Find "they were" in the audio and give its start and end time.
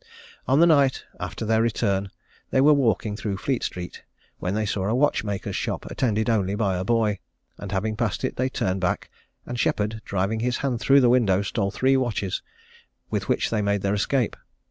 2.49-2.73